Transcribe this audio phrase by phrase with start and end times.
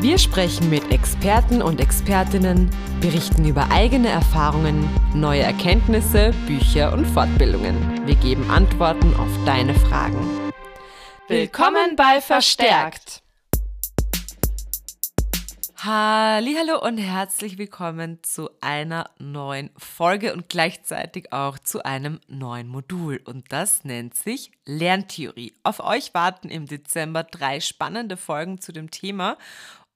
[0.00, 2.70] Wir sprechen mit Experten und Expertinnen,
[3.02, 8.06] berichten über eigene Erfahrungen, neue Erkenntnisse, Bücher und Fortbildungen.
[8.06, 10.16] Wir geben Antworten auf deine Fragen.
[11.28, 13.22] Willkommen bei Verstärkt.
[15.82, 23.22] Hallo und herzlich willkommen zu einer neuen Folge und gleichzeitig auch zu einem neuen Modul
[23.24, 25.54] und das nennt sich Lerntheorie.
[25.62, 29.38] Auf euch warten im Dezember drei spannende Folgen zu dem Thema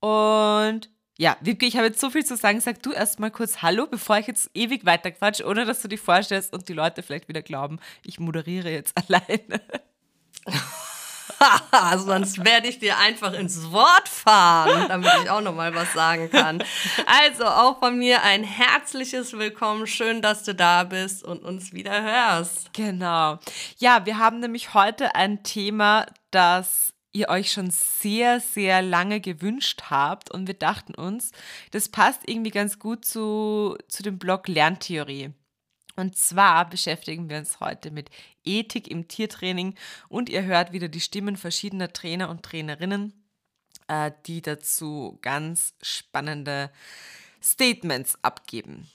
[0.04, 2.60] und ja, Wiebke, ich habe jetzt so viel zu sagen.
[2.60, 6.00] Sag du erst mal kurz Hallo, bevor ich jetzt ewig weiterquatsche, ohne dass du dich
[6.00, 9.62] vorstellst und die Leute vielleicht wieder glauben, ich moderiere jetzt alleine.
[11.96, 16.30] Sonst werde ich dir einfach ins Wort fahren, damit ich auch noch mal was sagen
[16.30, 16.62] kann.
[17.06, 19.86] Also auch von mir ein herzliches Willkommen.
[19.86, 22.74] Schön, dass du da bist und uns wieder hörst.
[22.74, 23.38] Genau.
[23.78, 29.84] Ja, wir haben nämlich heute ein Thema, das ihr euch schon sehr, sehr lange gewünscht
[29.88, 30.30] habt.
[30.30, 31.30] Und wir dachten uns,
[31.70, 35.32] das passt irgendwie ganz gut zu, zu dem Blog Lerntheorie.
[35.96, 38.10] Und zwar beschäftigen wir uns heute mit
[38.44, 39.76] Ethik im Tiertraining
[40.08, 43.12] und ihr hört wieder die Stimmen verschiedener Trainer und Trainerinnen,
[43.86, 46.72] äh, die dazu ganz spannende
[47.40, 48.90] Statements abgeben.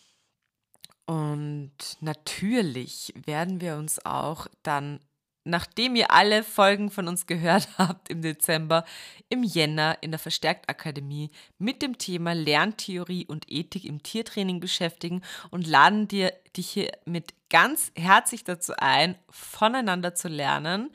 [1.05, 4.99] Und natürlich werden wir uns auch dann
[5.43, 8.85] nachdem ihr alle Folgen von uns gehört habt im Dezember,
[9.29, 15.67] im Jänner in der Verstärktakademie mit dem Thema Lerntheorie und Ethik im Tiertraining beschäftigen und
[15.67, 20.91] laden dir dich hier mit ganz herzlich dazu ein, voneinander zu lernen.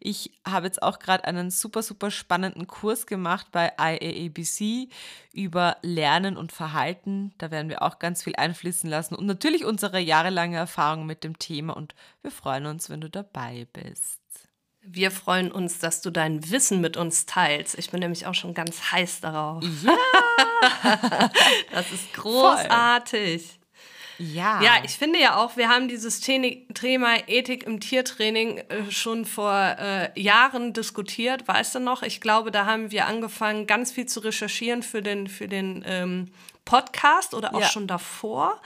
[0.00, 4.88] Ich habe jetzt auch gerade einen super, super spannenden Kurs gemacht bei IAABC
[5.32, 7.34] über Lernen und Verhalten.
[7.38, 11.38] Da werden wir auch ganz viel einfließen lassen und natürlich unsere jahrelange Erfahrung mit dem
[11.38, 14.20] Thema und wir freuen uns, wenn du dabei bist.
[14.80, 17.76] Wir freuen uns, dass du dein Wissen mit uns teilst.
[17.76, 19.62] Ich bin nämlich auch schon ganz heiß darauf.
[19.82, 19.98] Ja!
[21.72, 23.42] das ist großartig.
[23.42, 23.67] Voll.
[24.18, 24.60] Ja.
[24.62, 29.52] Ja, ich finde ja auch, wir haben dieses Thema Ethik im Tiertraining äh, schon vor
[29.52, 32.02] äh, Jahren diskutiert, weißt du noch?
[32.02, 36.26] Ich glaube, da haben wir angefangen, ganz viel zu recherchieren für den, für den ähm,
[36.64, 37.66] Podcast oder auch ja.
[37.66, 38.60] schon davor.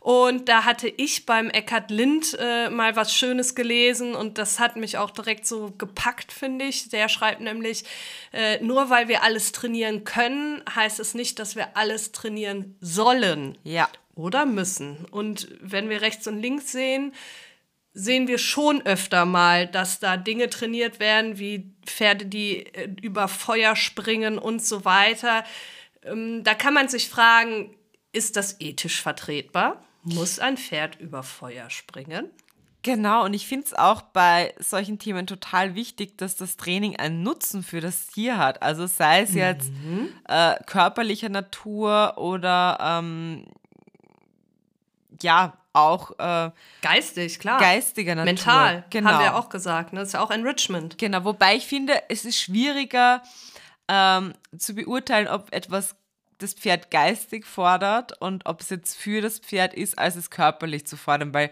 [0.00, 4.76] Und da hatte ich beim Eckhard Lind äh, mal was Schönes gelesen und das hat
[4.76, 6.88] mich auch direkt so gepackt, finde ich.
[6.88, 7.84] Der schreibt nämlich,
[8.32, 13.58] äh, nur weil wir alles trainieren können, heißt es nicht, dass wir alles trainieren sollen.
[13.64, 15.04] Ja oder müssen.
[15.10, 17.12] Und wenn wir rechts und links sehen,
[17.94, 23.28] sehen wir schon öfter mal, dass da Dinge trainiert werden, wie Pferde, die äh, über
[23.28, 25.44] Feuer springen und so weiter.
[26.02, 27.74] Ähm, da kann man sich fragen,
[28.12, 29.84] ist das ethisch vertretbar?
[30.04, 32.30] Muss ein Pferd über Feuer springen?
[32.82, 37.22] Genau, und ich finde es auch bei solchen Themen total wichtig, dass das Training einen
[37.22, 38.60] Nutzen für das Tier hat.
[38.60, 40.08] Also sei es jetzt mhm.
[40.26, 43.46] äh, körperlicher Natur oder ähm,
[45.22, 46.50] ja, auch äh,
[46.82, 47.58] geistig, klar.
[47.58, 48.24] Geistiger Natur.
[48.26, 49.10] Mental, genau.
[49.10, 49.92] haben wir auch gesagt.
[49.92, 50.00] Ne?
[50.00, 50.98] Das ist ja auch Enrichment.
[50.98, 53.22] Genau, wobei ich finde, es ist schwieriger
[53.88, 55.96] ähm, zu beurteilen, ob etwas
[56.38, 60.86] das Pferd geistig fordert und ob es jetzt für das Pferd ist, als es körperlich
[60.86, 61.50] zu fordern, weil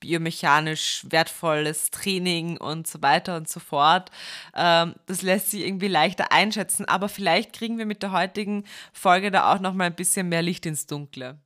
[0.00, 4.10] biomechanisch wertvolles Training und so weiter und so fort.
[4.56, 9.30] Ähm, das lässt sich irgendwie leichter einschätzen, aber vielleicht kriegen wir mit der heutigen Folge
[9.30, 11.38] da auch noch mal ein bisschen mehr Licht ins Dunkle.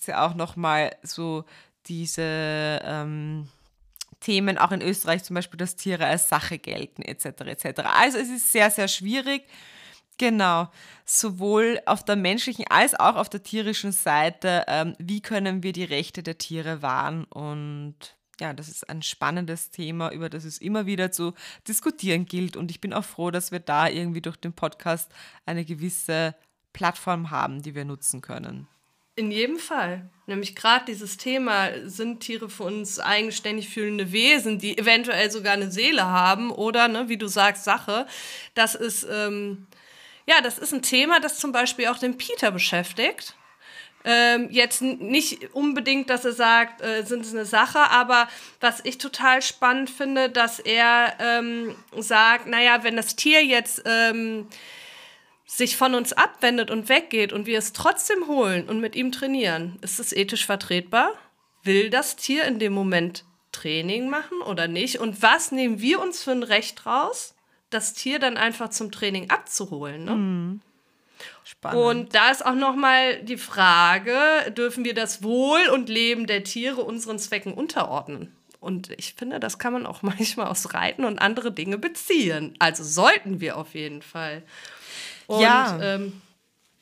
[0.00, 1.44] Es ja auch noch mal so
[1.86, 3.48] diese ähm,
[4.20, 7.24] Themen, auch in Österreich zum Beispiel, dass Tiere als Sache gelten, etc.
[7.46, 7.80] etc.
[7.84, 9.42] Also es ist sehr, sehr schwierig.
[10.18, 10.68] Genau,
[11.06, 15.84] sowohl auf der menschlichen als auch auf der tierischen Seite, ähm, wie können wir die
[15.84, 17.96] Rechte der Tiere wahren und
[18.38, 21.34] ja, das ist ein spannendes Thema, über das es immer wieder zu
[21.68, 22.56] diskutieren gilt.
[22.56, 25.12] Und ich bin auch froh, dass wir da irgendwie durch den Podcast
[25.44, 26.34] eine gewisse
[26.72, 28.66] Plattform haben, die wir nutzen können.
[29.16, 30.08] In jedem Fall.
[30.26, 35.70] Nämlich gerade dieses Thema, sind Tiere für uns eigenständig fühlende Wesen, die eventuell sogar eine
[35.70, 38.06] Seele haben oder, ne, wie du sagst, Sache.
[38.54, 39.66] Das ist, ähm,
[40.26, 43.34] ja, das ist ein Thema, das zum Beispiel auch den Peter beschäftigt.
[44.04, 48.28] Ähm, jetzt nicht unbedingt, dass er sagt, äh, sind es eine Sache, aber
[48.60, 54.46] was ich total spannend finde, dass er ähm, sagt, naja, wenn das Tier jetzt ähm,
[55.56, 59.78] sich von uns abwendet und weggeht und wir es trotzdem holen und mit ihm trainieren,
[59.82, 61.12] ist es ethisch vertretbar?
[61.64, 65.00] Will das Tier in dem Moment Training machen oder nicht?
[65.00, 67.34] Und was nehmen wir uns für ein Recht raus,
[67.68, 70.04] das Tier dann einfach zum Training abzuholen?
[70.04, 70.14] Ne?
[70.14, 70.60] Mhm.
[71.42, 71.82] Spannend.
[71.82, 76.82] Und da ist auch nochmal die Frage, dürfen wir das Wohl und Leben der Tiere
[76.82, 78.32] unseren Zwecken unterordnen?
[78.60, 82.54] Und ich finde, das kann man auch manchmal aus Reiten und andere Dinge beziehen.
[82.60, 84.44] Also sollten wir auf jeden Fall.
[85.30, 85.78] Und, ja.
[85.80, 86.20] Ähm,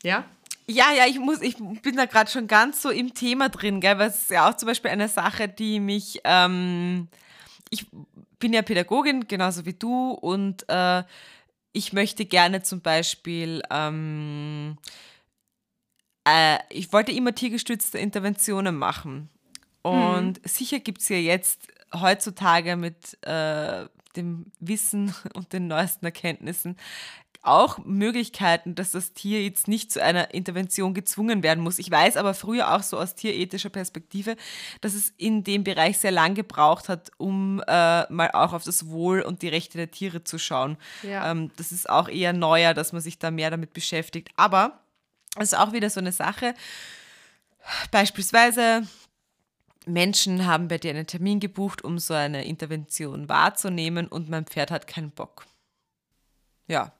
[0.02, 0.24] ja.
[0.66, 3.98] Ja, ja, ich muss, ich bin da gerade schon ganz so im Thema drin, gell,
[3.98, 7.08] weil es ist ja auch zum Beispiel eine Sache, die mich, ähm,
[7.70, 7.86] ich
[8.38, 11.04] bin ja Pädagogin, genauso wie du, und äh,
[11.72, 14.78] ich möchte gerne zum Beispiel, ähm,
[16.26, 19.28] äh, ich wollte immer tiergestützte Interventionen machen.
[19.82, 20.48] Und mhm.
[20.48, 23.86] sicher gibt es ja jetzt heutzutage mit äh,
[24.16, 26.76] dem Wissen und den neuesten Erkenntnissen
[27.42, 31.78] auch Möglichkeiten, dass das Tier jetzt nicht zu einer Intervention gezwungen werden muss.
[31.78, 34.36] Ich weiß aber früher auch so aus tierethischer Perspektive,
[34.80, 38.88] dass es in dem Bereich sehr lang gebraucht hat, um äh, mal auch auf das
[38.88, 40.76] Wohl und die Rechte der Tiere zu schauen.
[41.02, 41.30] Ja.
[41.30, 44.30] Ähm, das ist auch eher neuer, dass man sich da mehr damit beschäftigt.
[44.36, 44.80] Aber
[45.36, 46.54] es ist auch wieder so eine Sache.
[47.90, 48.82] Beispielsweise
[49.86, 54.70] Menschen haben bei dir einen Termin gebucht, um so eine Intervention wahrzunehmen und mein Pferd
[54.70, 55.46] hat keinen Bock.
[56.66, 56.92] Ja,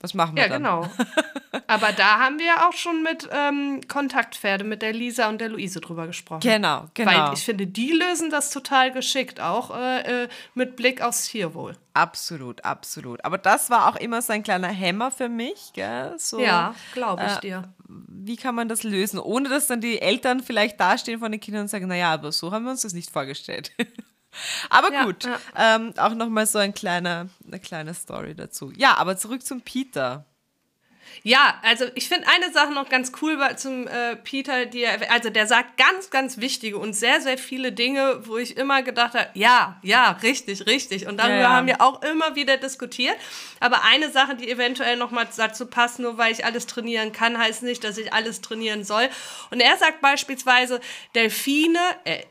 [0.00, 0.64] was machen wir ja, dann?
[0.64, 0.90] Ja, genau.
[1.66, 5.80] Aber da haben wir auch schon mit ähm, Kontaktpferde, mit der Lisa und der Luise
[5.80, 6.40] drüber gesprochen.
[6.40, 7.10] Genau, genau.
[7.10, 11.76] Weil ich finde, die lösen das total geschickt, auch äh, äh, mit Blick aufs Tierwohl.
[11.94, 13.24] Absolut, absolut.
[13.24, 16.14] Aber das war auch immer so ein kleiner Hämmer für mich, gell?
[16.18, 17.74] So, ja, glaube ich äh, dir.
[17.88, 21.62] Wie kann man das lösen, ohne dass dann die Eltern vielleicht dastehen von den Kindern
[21.62, 23.72] und sagen, naja, aber so haben wir uns das nicht vorgestellt.
[24.70, 25.38] Aber ja, gut, ja.
[25.56, 28.72] Ähm, auch nochmal so ein kleiner, eine kleine Story dazu.
[28.76, 30.26] Ja, aber zurück zum Peter.
[31.22, 35.30] Ja, also ich finde eine Sache noch ganz cool zum äh, Peter, die er, also
[35.30, 39.28] der sagt ganz, ganz wichtige und sehr, sehr viele Dinge, wo ich immer gedacht habe,
[39.34, 41.06] ja, ja, richtig, richtig.
[41.06, 43.16] Und darüber ja, haben wir auch immer wieder diskutiert.
[43.60, 47.38] Aber eine Sache, die eventuell noch mal dazu passt, nur weil ich alles trainieren kann,
[47.38, 49.08] heißt nicht, dass ich alles trainieren soll.
[49.50, 50.80] Und er sagt beispielsweise,
[51.14, 52.22] Delfine, äh,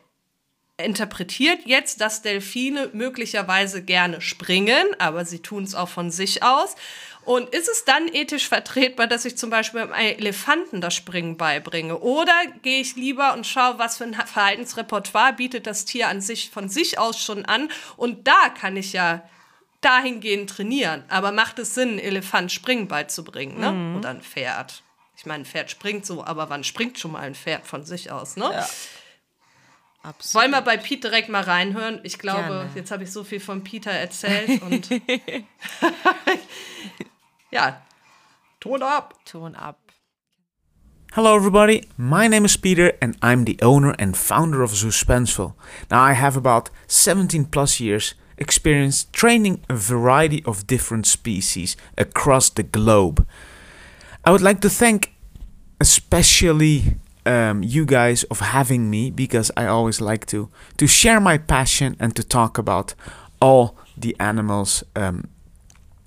[0.77, 6.75] interpretiert jetzt, dass Delfine möglicherweise gerne springen, aber sie tun es auch von sich aus.
[7.25, 11.97] Und ist es dann ethisch vertretbar, dass ich zum Beispiel einem Elefanten das Springen beibringe?
[11.97, 16.51] Oder gehe ich lieber und schaue, was für ein Verhaltensrepertoire bietet das Tier an sich
[16.51, 17.69] von sich aus schon an?
[17.97, 19.27] Und da kann ich ja
[19.81, 21.03] dahingehend trainieren.
[21.09, 23.59] Aber macht es Sinn, einen Elefant Springen beizubringen?
[23.59, 23.71] Ne?
[23.71, 23.97] Mhm.
[23.97, 24.83] Oder ein Pferd?
[25.18, 28.12] Ich meine, ein Pferd springt so, aber wann springt schon mal ein Pferd von sich
[28.12, 28.38] aus?
[28.38, 28.50] Ne?
[28.53, 28.69] Ja.
[30.07, 30.42] Absolut.
[30.42, 32.00] Wollen wir bei Pete direkt mal reinhören?
[32.04, 32.69] Ich glaube, Gerne.
[32.75, 34.89] jetzt habe ich so viel von Peter erzählt und
[37.51, 37.81] ja,
[38.62, 39.15] Ton ab.
[39.25, 39.80] Ton ab.
[41.12, 41.86] Hello, everybody.
[41.98, 45.56] My name is Peter, and I'm the owner and founder of Suspenseful.
[45.89, 52.50] Now, I have about 17 plus years experience training a variety of different species across
[52.50, 53.27] the globe.
[54.24, 55.13] I would like to thank
[55.81, 61.38] especially um, you guys of having me because I always like to to share my
[61.38, 62.95] passion and to talk about
[63.41, 65.29] all the animals um,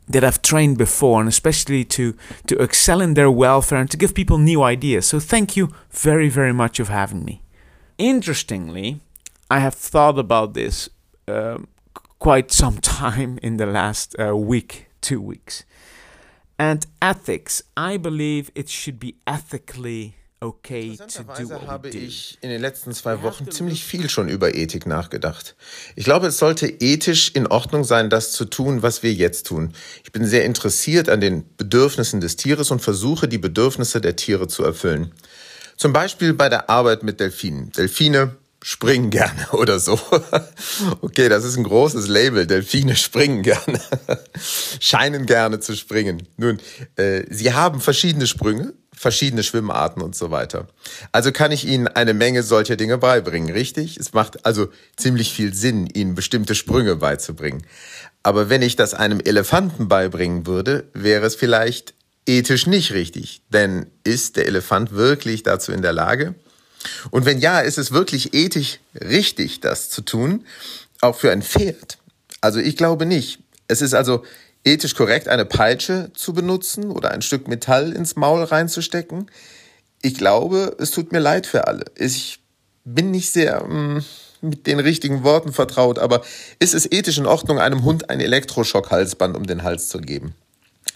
[0.09, 2.15] that I've trained before, and especially to
[2.47, 5.07] to excel in their welfare and to give people new ideas.
[5.07, 7.43] So thank you very very much of having me.
[7.99, 9.01] Interestingly,
[9.51, 10.89] I have thought about this
[11.29, 11.69] um,
[12.19, 15.65] quite some time in the last uh, week, two weeks.
[16.59, 22.93] And ethics, I believe it should be ethically okay Interessanterweise habe ich in den letzten
[22.93, 25.55] zwei Wochen ziemlich viel schon über Ethik nachgedacht.
[25.97, 29.75] Ich glaube, es sollte ethisch in Ordnung sein, das zu tun, was wir jetzt tun.
[30.05, 34.49] Ich bin sehr interessiert an den Bedürfnissen des Tieres und versuche, die Bedürfnisse der Tiere
[34.49, 35.13] zu erfüllen.
[35.77, 37.73] Zum Beispiel bei der Arbeit mit Delfinen.
[37.73, 39.99] Delfine springen gerne oder so.
[41.01, 42.47] Okay, das ist ein großes Label.
[42.47, 43.81] Delfine springen gerne,
[44.81, 46.29] scheinen gerne zu springen.
[46.37, 46.61] Nun,
[46.97, 50.69] äh, sie haben verschiedene Sprünge, verschiedene Schwimmarten und so weiter.
[51.11, 53.97] Also kann ich Ihnen eine Menge solcher Dinge beibringen, richtig?
[53.97, 57.65] Es macht also ziemlich viel Sinn, Ihnen bestimmte Sprünge beizubringen.
[58.23, 61.95] Aber wenn ich das einem Elefanten beibringen würde, wäre es vielleicht
[62.27, 63.41] ethisch nicht richtig.
[63.49, 66.35] Denn ist der Elefant wirklich dazu in der Lage?
[67.11, 70.45] Und wenn ja, ist es wirklich ethisch richtig, das zu tun,
[71.01, 71.97] auch für ein Pferd?
[72.43, 73.39] Also ich glaube nicht.
[73.67, 74.25] Es ist also
[74.65, 79.31] ethisch korrekt, eine Peitsche zu benutzen oder ein Stück Metall ins Maul reinzustecken?
[80.03, 81.85] ich glaube, es tut mir leid für alle.
[81.97, 82.41] Ich
[82.85, 84.05] bin nicht sehr mm,
[84.41, 86.23] mit den richtigen Worten vertraut, aber
[86.59, 90.35] ist es ethisch in Ordnung, einem Hund ein Elektroschockhalsband um den Hals zu geben?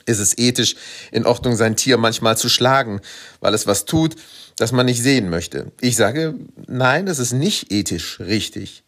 [0.06, 0.76] Ist es ethisch
[1.12, 3.00] in Ordnung, sein Tier manchmal zu schlagen,
[3.40, 4.16] weil es was tut,
[4.56, 5.72] das man nicht sehen möchte?
[5.80, 6.34] Ich sage,
[6.66, 8.82] nein, das ist nicht ethisch richtig.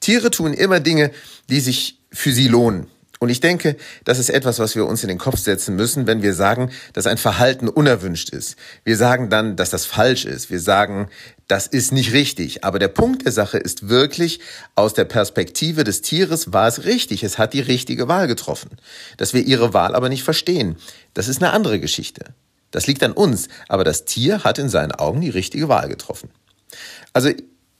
[0.00, 1.12] Tiere tun immer Dinge,
[1.48, 2.88] die sich für sie lohnen.
[3.22, 6.22] Und ich denke, das ist etwas, was wir uns in den Kopf setzen müssen, wenn
[6.22, 8.56] wir sagen, dass ein Verhalten unerwünscht ist.
[8.82, 10.50] Wir sagen dann, dass das falsch ist.
[10.50, 11.08] Wir sagen,
[11.46, 12.64] das ist nicht richtig.
[12.64, 14.40] Aber der Punkt der Sache ist wirklich,
[14.74, 17.22] aus der Perspektive des Tieres war es richtig.
[17.22, 18.70] Es hat die richtige Wahl getroffen.
[19.18, 20.74] Dass wir ihre Wahl aber nicht verstehen,
[21.14, 22.24] das ist eine andere Geschichte.
[22.72, 23.46] Das liegt an uns.
[23.68, 26.28] Aber das Tier hat in seinen Augen die richtige Wahl getroffen.
[27.12, 27.30] Also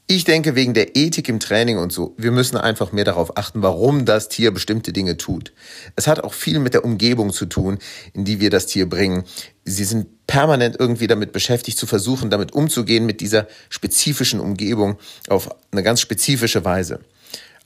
[0.07, 3.63] ich denke, wegen der Ethik im Training und so, wir müssen einfach mehr darauf achten,
[3.63, 5.53] warum das Tier bestimmte Dinge tut.
[5.97, 7.79] Es hat auch viel mit der Umgebung zu tun,
[8.13, 9.25] in die wir das Tier bringen.
[9.65, 15.49] Sie sind permanent irgendwie damit beschäftigt, zu versuchen, damit umzugehen, mit dieser spezifischen Umgebung auf
[15.71, 17.01] eine ganz spezifische Weise.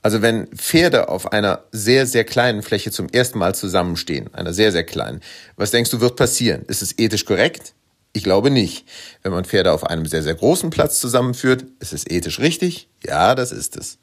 [0.01, 4.71] Also wenn Pferde auf einer sehr, sehr kleinen Fläche zum ersten Mal zusammenstehen, einer sehr,
[4.71, 5.21] sehr kleinen,
[5.57, 6.63] was denkst du wird passieren?
[6.67, 7.73] Ist es ethisch korrekt?
[8.13, 8.85] Ich glaube nicht.
[9.21, 12.89] Wenn man Pferde auf einem sehr, sehr großen Platz zusammenführt, ist es ethisch richtig?
[13.03, 13.99] Ja, das ist es.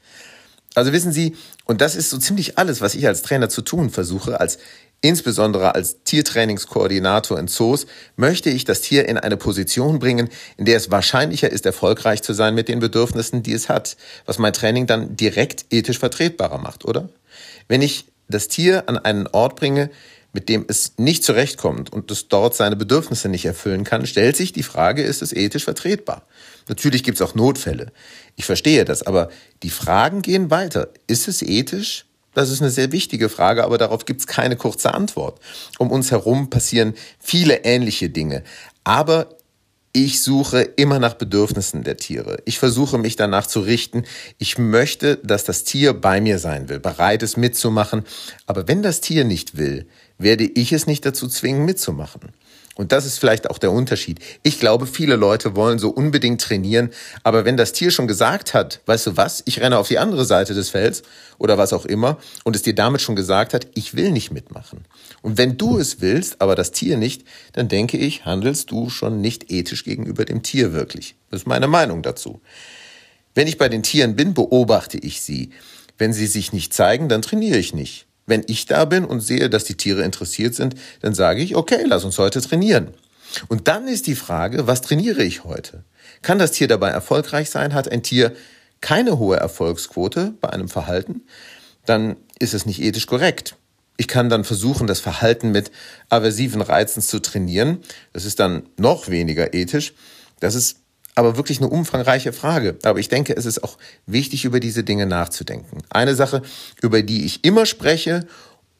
[0.74, 3.90] Also wissen Sie, und das ist so ziemlich alles, was ich als Trainer zu tun
[3.90, 4.58] versuche, als
[5.04, 10.78] insbesondere als Tiertrainingskoordinator in Zoos, möchte ich das Tier in eine Position bringen, in der
[10.78, 14.86] es wahrscheinlicher ist, erfolgreich zu sein mit den Bedürfnissen, die es hat, was mein Training
[14.86, 17.10] dann direkt ethisch vertretbarer macht, oder?
[17.68, 19.90] Wenn ich das Tier an einen Ort bringe,
[20.34, 24.52] mit dem es nicht zurechtkommt und es dort seine Bedürfnisse nicht erfüllen kann, stellt sich
[24.52, 26.26] die Frage, ist es ethisch vertretbar?
[26.68, 27.92] Natürlich gibt es auch Notfälle.
[28.36, 29.30] Ich verstehe das, aber
[29.62, 30.88] die Fragen gehen weiter.
[31.06, 32.06] Ist es ethisch?
[32.34, 35.40] Das ist eine sehr wichtige Frage, aber darauf gibt es keine kurze Antwort.
[35.78, 38.42] Um uns herum passieren viele ähnliche Dinge.
[38.82, 39.28] Aber
[39.96, 42.38] ich suche immer nach Bedürfnissen der Tiere.
[42.46, 44.02] Ich versuche mich danach zu richten.
[44.38, 48.02] Ich möchte, dass das Tier bei mir sein will, bereit ist mitzumachen.
[48.46, 49.86] Aber wenn das Tier nicht will,
[50.18, 52.32] werde ich es nicht dazu zwingen, mitzumachen.
[52.76, 54.18] Und das ist vielleicht auch der Unterschied.
[54.42, 56.90] Ich glaube, viele Leute wollen so unbedingt trainieren,
[57.22, 60.24] aber wenn das Tier schon gesagt hat, weißt du was, ich renne auf die andere
[60.24, 61.02] Seite des Felds
[61.38, 64.86] oder was auch immer und es dir damit schon gesagt hat, ich will nicht mitmachen.
[65.22, 69.20] Und wenn du es willst, aber das Tier nicht, dann denke ich, handelst du schon
[69.20, 71.14] nicht ethisch gegenüber dem Tier wirklich.
[71.30, 72.40] Das ist meine Meinung dazu.
[73.34, 75.50] Wenn ich bei den Tieren bin, beobachte ich sie.
[75.96, 78.06] Wenn sie sich nicht zeigen, dann trainiere ich nicht.
[78.26, 81.84] Wenn ich da bin und sehe, dass die Tiere interessiert sind, dann sage ich, okay,
[81.86, 82.88] lass uns heute trainieren.
[83.48, 85.84] Und dann ist die Frage, was trainiere ich heute?
[86.22, 87.74] Kann das Tier dabei erfolgreich sein?
[87.74, 88.32] Hat ein Tier
[88.80, 91.22] keine hohe Erfolgsquote bei einem Verhalten?
[91.84, 93.56] Dann ist es nicht ethisch korrekt.
[93.96, 95.70] Ich kann dann versuchen, das Verhalten mit
[96.08, 97.78] aversiven Reizen zu trainieren.
[98.12, 99.94] Das ist dann noch weniger ethisch.
[100.40, 100.83] Das ist
[101.14, 102.76] aber wirklich eine umfangreiche Frage.
[102.82, 105.82] Aber ich denke, es ist auch wichtig, über diese Dinge nachzudenken.
[105.90, 106.42] Eine Sache,
[106.82, 108.26] über die ich immer spreche,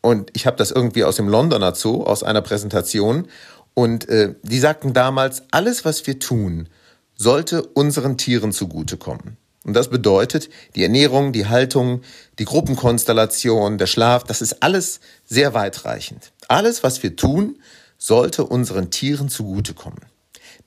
[0.00, 3.28] und ich habe das irgendwie aus dem Londoner Zoo, aus einer Präsentation,
[3.74, 6.68] und äh, die sagten damals, alles, was wir tun,
[7.16, 9.36] sollte unseren Tieren zugutekommen.
[9.64, 12.02] Und das bedeutet, die Ernährung, die Haltung,
[12.38, 16.32] die Gruppenkonstellation, der Schlaf, das ist alles sehr weitreichend.
[16.48, 17.58] Alles, was wir tun,
[17.96, 20.00] sollte unseren Tieren zugutekommen.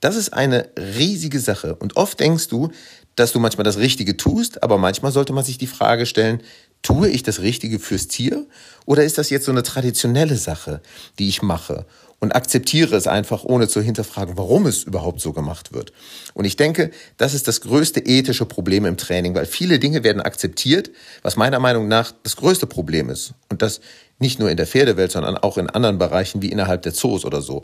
[0.00, 1.74] Das ist eine riesige Sache.
[1.74, 2.70] Und oft denkst du,
[3.16, 6.40] dass du manchmal das Richtige tust, aber manchmal sollte man sich die Frage stellen,
[6.82, 8.46] tue ich das Richtige fürs Tier
[8.86, 10.80] oder ist das jetzt so eine traditionelle Sache,
[11.18, 11.86] die ich mache
[12.20, 15.92] und akzeptiere es einfach, ohne zu hinterfragen, warum es überhaupt so gemacht wird.
[16.34, 20.22] Und ich denke, das ist das größte ethische Problem im Training, weil viele Dinge werden
[20.22, 20.90] akzeptiert,
[21.22, 23.34] was meiner Meinung nach das größte Problem ist.
[23.50, 23.80] Und das
[24.18, 27.40] nicht nur in der Pferdewelt, sondern auch in anderen Bereichen wie innerhalb der Zoos oder
[27.40, 27.62] so.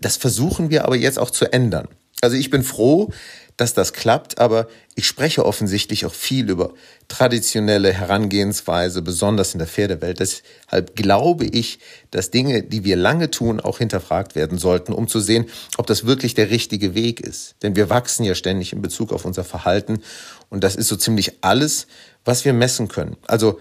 [0.00, 1.88] Das versuchen wir aber jetzt auch zu ändern.
[2.20, 3.10] Also ich bin froh,
[3.56, 6.72] dass das klappt, aber ich spreche offensichtlich auch viel über
[7.08, 10.20] traditionelle Herangehensweise, besonders in der Pferdewelt.
[10.20, 11.78] Deshalb glaube ich,
[12.10, 15.46] dass Dinge, die wir lange tun, auch hinterfragt werden sollten, um zu sehen,
[15.76, 17.56] ob das wirklich der richtige Weg ist.
[17.62, 20.02] Denn wir wachsen ja ständig in Bezug auf unser Verhalten
[20.48, 21.86] und das ist so ziemlich alles,
[22.24, 23.16] was wir messen können.
[23.26, 23.60] Also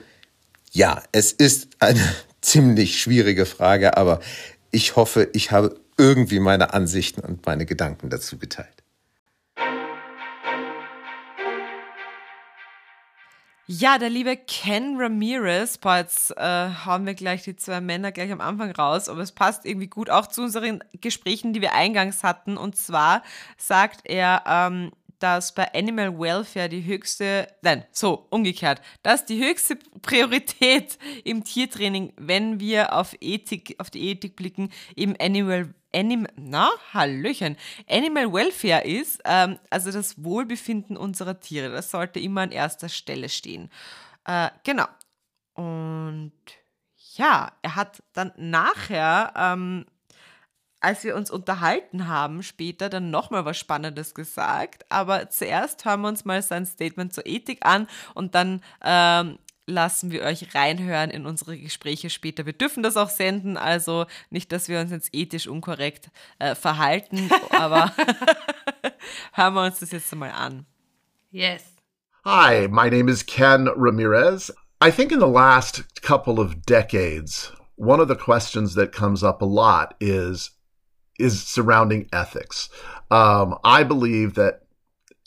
[0.71, 2.01] ja, es ist eine
[2.41, 4.21] ziemlich schwierige Frage, aber
[4.71, 8.81] ich hoffe, ich habe irgendwie meine Ansichten und meine Gedanken dazu geteilt.
[13.67, 18.31] Ja, der liebe Ken Ramirez, boah, jetzt äh, haben wir gleich die zwei Männer gleich
[18.31, 22.23] am Anfang raus, aber es passt irgendwie gut auch zu unseren Gesprächen, die wir eingangs
[22.23, 22.57] hatten.
[22.57, 23.21] Und zwar
[23.57, 29.77] sagt er, ähm, dass bei Animal Welfare die höchste, nein, so umgekehrt, dass die höchste
[30.01, 36.69] Priorität im Tiertraining, wenn wir auf Ethik, auf die Ethik blicken, eben Animal Animal, na,
[36.93, 37.57] Hallöchen,
[37.89, 41.69] Animal Welfare ist, ähm, also das Wohlbefinden unserer Tiere.
[41.69, 43.69] Das sollte immer an erster Stelle stehen.
[44.25, 44.87] Äh, genau.
[45.53, 46.31] Und
[47.15, 49.85] ja, er hat dann nachher, ähm,
[50.81, 54.85] als wir uns unterhalten haben, später dann nochmal was Spannendes gesagt.
[54.89, 60.11] Aber zuerst hören wir uns mal sein Statement zur Ethik an und dann ähm, lassen
[60.11, 62.45] wir euch reinhören in unsere Gespräche später.
[62.45, 66.09] Wir dürfen das auch senden, also nicht, dass wir uns jetzt ethisch unkorrekt
[66.39, 67.91] äh, verhalten, aber
[69.33, 70.65] hören wir uns das jetzt mal an.
[71.29, 71.63] Yes.
[72.25, 74.51] Hi, my name is Ken Ramirez.
[74.83, 79.41] I think in the last couple of decades, one of the questions that comes up
[79.41, 80.51] a lot is
[81.21, 82.69] is surrounding ethics.
[83.09, 84.61] Um, I believe that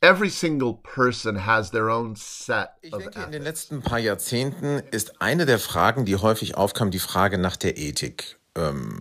[0.04, 5.22] Every single person has their own set ich denke, in den letzten paar Jahrzehnten ist
[5.22, 8.36] eine der Fragen, die häufig aufkam, die Frage nach der Ethik.
[8.54, 9.00] Ähm,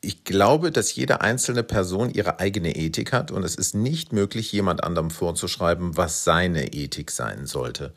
[0.00, 4.50] ich glaube, dass jede einzelne Person ihre eigene Ethik hat und es ist nicht möglich,
[4.50, 7.94] jemand anderem vorzuschreiben, was seine Ethik sein sollte.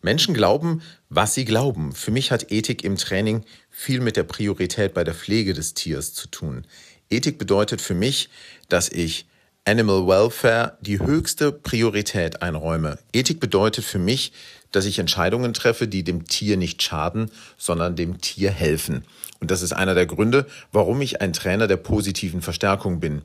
[0.00, 0.80] Menschen glauben,
[1.10, 1.92] was sie glauben.
[1.92, 6.14] Für mich hat Ethik im Training viel mit der Priorität bei der Pflege des Tiers
[6.14, 6.66] zu tun.
[7.10, 8.28] Ethik bedeutet für mich,
[8.68, 9.26] dass ich
[9.64, 12.98] Animal Welfare die höchste Priorität einräume.
[13.12, 14.32] Ethik bedeutet für mich,
[14.72, 19.04] dass ich Entscheidungen treffe, die dem Tier nicht schaden, sondern dem Tier helfen.
[19.40, 23.22] Und das ist einer der Gründe, warum ich ein Trainer der positiven Verstärkung bin.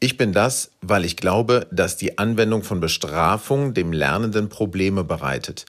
[0.00, 5.66] Ich bin das, weil ich glaube, dass die Anwendung von Bestrafung dem Lernenden Probleme bereitet.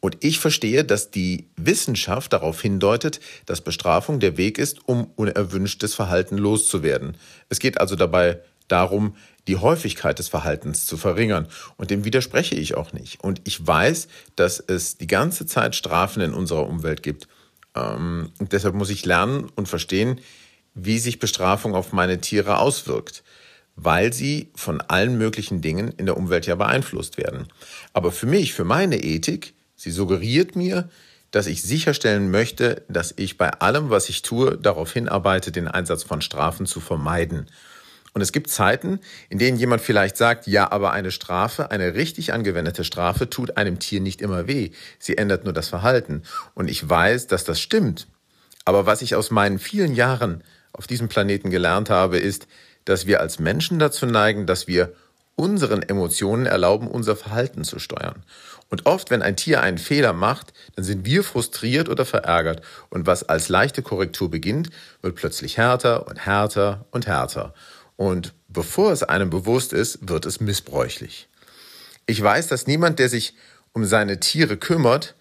[0.00, 5.94] Und ich verstehe, dass die Wissenschaft darauf hindeutet, dass Bestrafung der Weg ist, um unerwünschtes
[5.94, 7.16] Verhalten loszuwerden.
[7.50, 9.14] Es geht also dabei darum,
[9.46, 11.48] die Häufigkeit des Verhaltens zu verringern.
[11.76, 13.22] Und dem widerspreche ich auch nicht.
[13.22, 17.28] Und ich weiß, dass es die ganze Zeit Strafen in unserer Umwelt gibt.
[17.74, 20.20] Ähm, deshalb muss ich lernen und verstehen,
[20.74, 23.22] wie sich Bestrafung auf meine Tiere auswirkt,
[23.76, 27.48] weil sie von allen möglichen Dingen in der Umwelt ja beeinflusst werden.
[27.92, 30.90] Aber für mich, für meine Ethik, sie suggeriert mir,
[31.30, 36.02] dass ich sicherstellen möchte, dass ich bei allem, was ich tue, darauf hinarbeite, den Einsatz
[36.02, 37.46] von Strafen zu vermeiden.
[38.12, 42.32] Und es gibt Zeiten, in denen jemand vielleicht sagt, ja, aber eine Strafe, eine richtig
[42.32, 44.70] angewendete Strafe tut einem Tier nicht immer weh.
[44.98, 46.24] Sie ändert nur das Verhalten.
[46.54, 48.08] Und ich weiß, dass das stimmt.
[48.64, 52.48] Aber was ich aus meinen vielen Jahren auf diesem Planeten gelernt habe, ist,
[52.84, 54.92] dass wir als Menschen dazu neigen, dass wir
[55.40, 58.22] unseren Emotionen erlauben, unser Verhalten zu steuern.
[58.68, 62.60] Und oft, wenn ein Tier einen Fehler macht, dann sind wir frustriert oder verärgert.
[62.90, 64.68] Und was als leichte Korrektur beginnt,
[65.00, 67.54] wird plötzlich härter und härter und härter.
[67.96, 71.28] Und bevor es einem bewusst ist, wird es missbräuchlich.
[72.04, 73.34] Ich weiß, dass niemand, der sich
[73.72, 75.14] um seine Tiere kümmert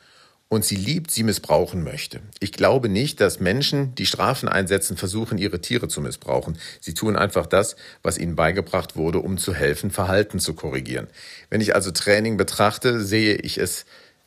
[0.50, 2.22] und sie liebt, sie missbrauchen möchte.
[2.40, 6.58] Ich glaube nicht, dass Menschen, die Strafen einsetzen, versuchen, ihre Tiere zu missbrauchen.
[6.82, 11.08] Sie tun einfach das, was ihnen beigebracht wurde, um zu helfen, Verhalten zu korrigieren.
[11.52, 13.86] Wenn ich also Training betrachte, sehe ich es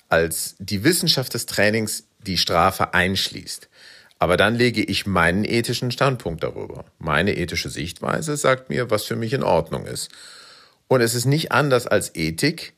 [0.09, 3.69] als die Wissenschaft des Trainings, die Strafe einschließt.
[4.21, 6.85] Aber dann lege ich meinen ethischen Standpunkt darüber.
[7.01, 10.11] Meine ethische Sichtweise sagt mir, was für mich in Ordnung ist.
[10.87, 12.75] Und es ist nicht anders als Ethik,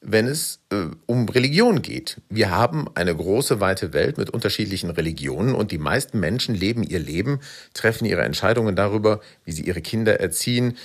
[0.00, 2.20] wenn es äh, um Religion geht.
[2.28, 6.98] Wir haben eine große, weite Welt mit unterschiedlichen Religionen und die meisten Menschen leben ihr
[6.98, 7.40] Leben,
[7.74, 10.78] treffen ihre Entscheidungen darüber, wie sie ihre Kinder erziehen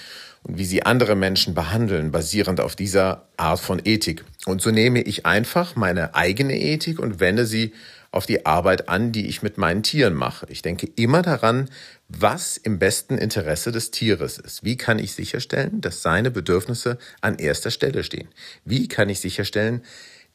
[0.45, 4.23] und wie sie andere Menschen behandeln, basierend auf dieser Art von Ethik.
[4.45, 7.73] Und so nehme ich einfach meine eigene Ethik und wende sie
[8.11, 10.45] auf die Arbeit an, die ich mit meinen Tieren mache.
[10.49, 11.67] Ich denke immer daran,
[12.09, 14.63] was im besten Interesse des Tieres ist.
[14.63, 18.27] Wie kann ich sicherstellen, dass seine Bedürfnisse an erster Stelle stehen?
[18.63, 19.81] Wie kann ich sicherstellen,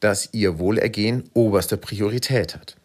[0.01, 2.75] dass ihr Wohlergehen oberste Priorität hat?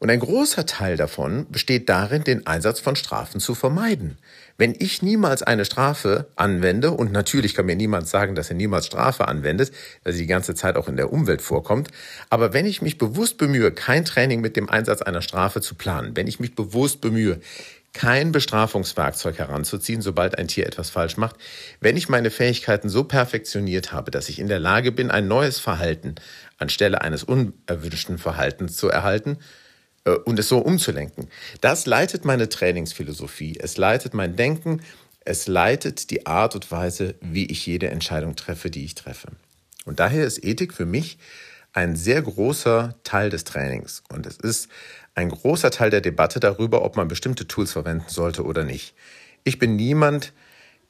[0.00, 4.18] Und ein großer Teil davon besteht darin, den Einsatz von Strafen zu vermeiden.
[4.60, 8.86] Wenn ich niemals eine Strafe anwende, und natürlich kann mir niemand sagen, dass er niemals
[8.86, 9.70] Strafe anwendet,
[10.02, 11.92] weil sie die ganze Zeit auch in der Umwelt vorkommt,
[12.28, 16.16] aber wenn ich mich bewusst bemühe, kein Training mit dem Einsatz einer Strafe zu planen,
[16.16, 17.38] wenn ich mich bewusst bemühe,
[17.92, 21.36] kein Bestrafungswerkzeug heranzuziehen, sobald ein Tier etwas falsch macht,
[21.80, 25.60] wenn ich meine Fähigkeiten so perfektioniert habe, dass ich in der Lage bin, ein neues
[25.60, 26.16] Verhalten
[26.58, 29.38] anstelle eines unerwünschten Verhaltens zu erhalten,
[30.16, 31.28] und es so umzulenken.
[31.60, 34.82] Das leitet meine Trainingsphilosophie, es leitet mein Denken,
[35.24, 39.28] es leitet die Art und Weise, wie ich jede Entscheidung treffe, die ich treffe.
[39.84, 41.18] Und daher ist Ethik für mich
[41.72, 44.02] ein sehr großer Teil des Trainings.
[44.08, 44.68] Und es ist
[45.14, 48.94] ein großer Teil der Debatte darüber, ob man bestimmte Tools verwenden sollte oder nicht.
[49.44, 50.32] Ich bin niemand,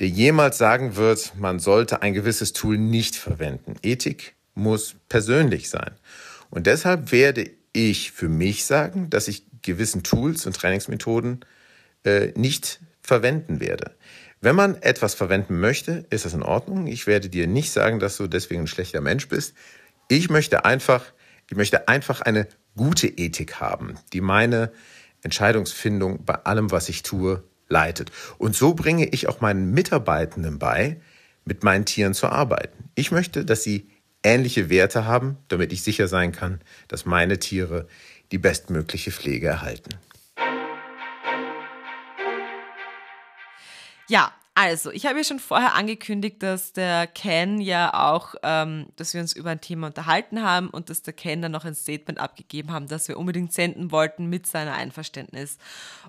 [0.00, 3.74] der jemals sagen wird, man sollte ein gewisses Tool nicht verwenden.
[3.82, 5.92] Ethik muss persönlich sein.
[6.50, 11.44] Und deshalb werde ich für mich sagen, dass ich gewissen Tools und Trainingsmethoden
[12.04, 13.94] äh, nicht verwenden werde.
[14.40, 16.86] Wenn man etwas verwenden möchte, ist das in Ordnung.
[16.86, 19.54] Ich werde dir nicht sagen, dass du deswegen ein schlechter Mensch bist.
[20.08, 21.04] Ich möchte einfach,
[21.50, 24.70] ich möchte einfach eine gute Ethik haben, die meine
[25.22, 28.12] Entscheidungsfindung bei allem, was ich tue, leitet.
[28.38, 31.00] Und so bringe ich auch meinen Mitarbeitenden bei,
[31.44, 32.90] mit meinen Tieren zu arbeiten.
[32.94, 33.88] Ich möchte, dass sie
[34.28, 37.88] ähnliche Werte haben, damit ich sicher sein kann, dass meine Tiere
[38.30, 39.94] die bestmögliche Pflege erhalten.
[44.08, 49.14] Ja, also, ich habe ja schon vorher angekündigt, dass der Ken ja auch, ähm, dass
[49.14, 52.18] wir uns über ein Thema unterhalten haben und dass der Ken dann noch ein Statement
[52.18, 55.58] abgegeben haben, das wir unbedingt senden wollten mit seiner Einverständnis.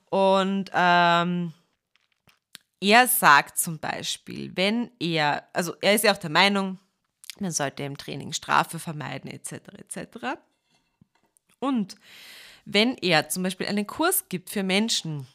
[0.09, 1.53] Und ähm,
[2.81, 6.79] er sagt zum Beispiel, wenn er, also er ist ja auch der Meinung,
[7.41, 9.53] man sollte im Training Strafe vermeiden, etc.
[9.77, 10.39] etc.
[11.59, 11.95] Und
[12.65, 15.27] wenn er zum Beispiel einen Kurs gibt für Menschen,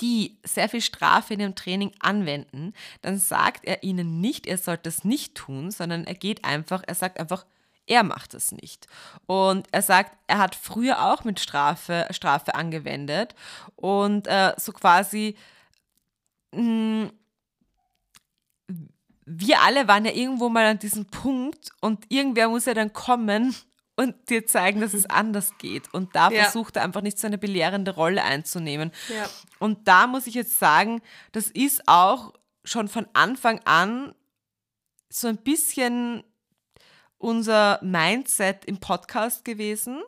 [0.00, 4.88] die sehr viel Strafe in dem Training anwenden, dann sagt er ihnen nicht, er sollte
[4.88, 7.44] es nicht tun, sondern er geht einfach, er sagt einfach,
[7.86, 8.86] er macht es nicht.
[9.26, 13.34] Und er sagt, er hat früher auch mit Strafe, Strafe angewendet
[13.76, 15.36] und äh, so quasi,
[16.52, 17.12] mh, hm,
[19.24, 23.54] wir alle waren ja irgendwo mal an diesem Punkt und irgendwer muss ja dann kommen
[23.96, 25.92] und dir zeigen, dass es anders geht.
[25.92, 26.44] Und da ja.
[26.44, 28.90] versucht er einfach nicht so eine belehrende Rolle einzunehmen.
[29.08, 29.28] Ja.
[29.58, 32.32] Und da muss ich jetzt sagen, das ist auch
[32.64, 34.14] schon von Anfang an
[35.08, 36.24] so ein bisschen
[37.18, 40.02] unser Mindset im Podcast gewesen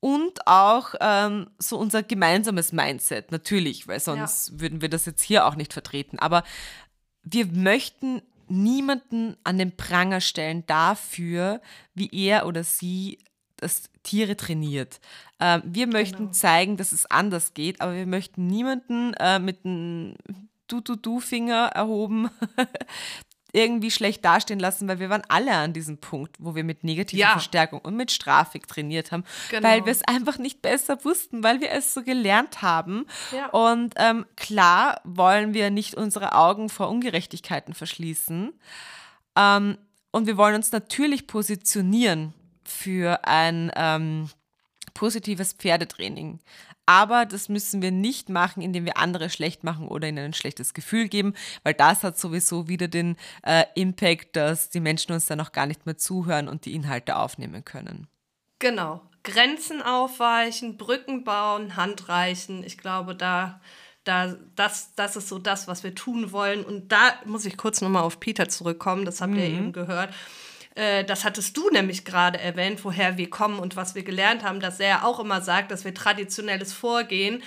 [0.00, 4.60] und auch ähm, so unser gemeinsames Mindset, natürlich, weil sonst ja.
[4.60, 6.18] würden wir das jetzt hier auch nicht vertreten.
[6.18, 6.44] Aber
[7.24, 11.60] wir möchten niemanden an den Pranger stellen dafür,
[11.94, 13.18] wie er oder sie
[13.56, 15.00] das Tiere trainiert.
[15.40, 16.32] Ähm, wir möchten genau.
[16.32, 20.14] zeigen, dass es anders geht, aber wir möchten niemanden äh, mit einem
[20.68, 22.30] Du-Du-Du-Finger erhoben
[23.54, 27.20] irgendwie schlecht dastehen lassen, weil wir waren alle an diesem Punkt, wo wir mit negativer
[27.20, 27.32] ja.
[27.32, 29.68] Verstärkung und mit Strafe trainiert haben, genau.
[29.68, 33.06] weil wir es einfach nicht besser wussten, weil wir es so gelernt haben.
[33.32, 33.48] Ja.
[33.50, 38.52] Und ähm, klar wollen wir nicht unsere Augen vor Ungerechtigkeiten verschließen.
[39.36, 39.78] Ähm,
[40.10, 44.28] und wir wollen uns natürlich positionieren für ein ähm,
[44.94, 46.40] positives Pferdetraining.
[46.86, 50.74] Aber das müssen wir nicht machen, indem wir andere schlecht machen oder ihnen ein schlechtes
[50.74, 55.40] Gefühl geben, weil das hat sowieso wieder den äh, Impact, dass die Menschen uns dann
[55.40, 58.06] auch gar nicht mehr zuhören und die Inhalte aufnehmen können.
[58.58, 59.02] Genau.
[59.22, 62.62] Grenzen aufweichen, Brücken bauen, Handreichen.
[62.62, 63.60] Ich glaube, da,
[64.04, 66.62] da, das, das ist so das, was wir tun wollen.
[66.62, 69.06] Und da muss ich kurz nochmal auf Peter zurückkommen.
[69.06, 69.38] Das habt mhm.
[69.38, 70.12] ihr eben gehört.
[70.74, 74.60] Äh, das hattest du nämlich gerade erwähnt, woher wir kommen und was wir gelernt haben,
[74.60, 77.42] dass er auch immer sagt, dass wir traditionelles Vorgehen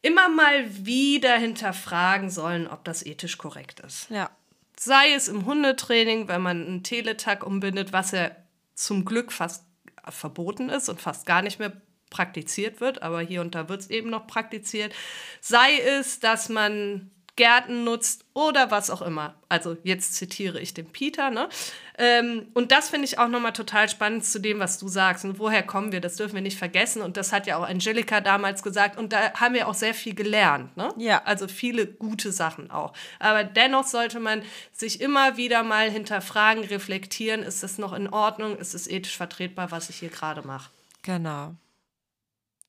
[0.00, 4.10] immer mal wieder hinterfragen sollen, ob das ethisch korrekt ist.
[4.10, 4.30] Ja.
[4.78, 8.32] Sei es im Hundetraining, wenn man einen Teletag umbindet, was ja
[8.74, 9.64] zum Glück fast
[10.08, 11.72] verboten ist und fast gar nicht mehr
[12.10, 14.92] praktiziert wird, aber hier und da wird es eben noch praktiziert.
[15.40, 19.34] Sei es, dass man Gärten nutzt oder was auch immer.
[19.48, 21.30] Also jetzt zitiere ich den Peter.
[21.30, 21.48] Ne?
[21.96, 25.24] Ähm, und das finde ich auch nochmal total spannend zu dem, was du sagst.
[25.24, 26.02] Und woher kommen wir?
[26.02, 27.00] Das dürfen wir nicht vergessen.
[27.00, 28.98] Und das hat ja auch Angelika damals gesagt.
[28.98, 30.76] Und da haben wir auch sehr viel gelernt.
[30.76, 30.92] Ne?
[30.98, 31.22] Ja.
[31.24, 32.92] Also viele gute Sachen auch.
[33.18, 37.42] Aber dennoch sollte man sich immer wieder mal hinterfragen, reflektieren.
[37.42, 38.58] Ist es noch in Ordnung?
[38.58, 40.70] Ist es ethisch vertretbar, was ich hier gerade mache?
[41.02, 41.54] Genau.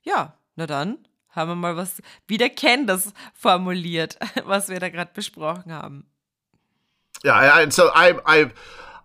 [0.03, 0.99] Ja, na dann
[1.33, 2.49] haben wir mal was wieder
[2.85, 6.05] das formuliert, was wir da gerade besprochen haben.
[7.23, 8.51] Yeah, and so I I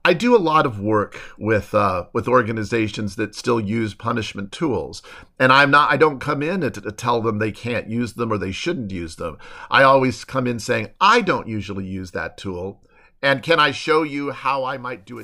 [0.04, 5.02] I do a lot of work with uh, with organizations that still use punishment tools,
[5.38, 5.92] and I'm not.
[5.92, 8.90] I don't come in to, to tell them they can't use them or they shouldn't
[8.90, 9.36] use them.
[9.70, 12.82] I always come in saying I don't usually use that tool.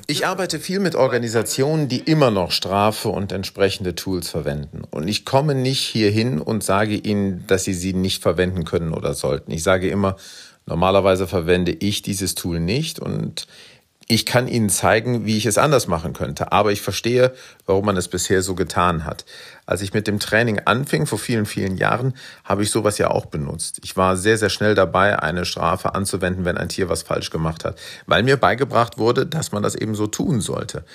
[0.07, 4.83] Ich arbeite viel mit Organisationen, die immer noch Strafe und entsprechende Tools verwenden.
[4.91, 9.13] Und ich komme nicht hierhin und sage ihnen, dass sie sie nicht verwenden können oder
[9.13, 9.51] sollten.
[9.51, 10.17] Ich sage immer,
[10.65, 13.47] normalerweise verwende ich dieses Tool nicht und
[14.07, 17.33] ich kann Ihnen zeigen, wie ich es anders machen könnte, aber ich verstehe,
[17.65, 19.25] warum man es bisher so getan hat.
[19.65, 22.13] Als ich mit dem Training anfing, vor vielen, vielen Jahren,
[22.43, 23.79] habe ich sowas ja auch benutzt.
[23.83, 27.65] Ich war sehr, sehr schnell dabei, eine Strafe anzuwenden, wenn ein Tier was falsch gemacht
[27.65, 30.85] hat, weil mir beigebracht wurde, dass man das eben so tun sollte.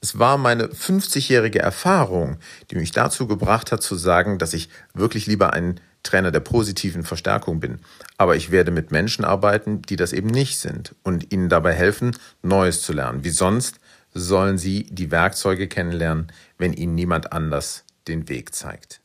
[0.00, 2.36] Es war meine 50-jährige Erfahrung,
[2.70, 7.04] die mich dazu gebracht hat zu sagen, dass ich wirklich lieber einen Trainer der positiven
[7.04, 7.80] Verstärkung bin.
[8.16, 12.16] Aber ich werde mit Menschen arbeiten, die das eben nicht sind und ihnen dabei helfen,
[12.42, 13.24] Neues zu lernen.
[13.24, 13.78] Wie sonst
[14.14, 19.00] sollen sie die Werkzeuge kennenlernen, wenn ihnen niemand anders den Weg zeigt.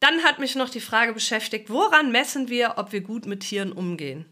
[0.00, 3.72] Dann hat mich noch die Frage beschäftigt, woran messen wir, ob wir gut mit Tieren
[3.72, 4.26] umgehen?